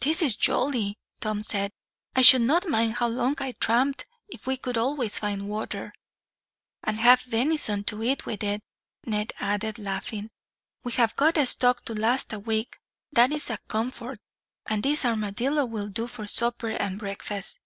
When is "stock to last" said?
11.46-12.32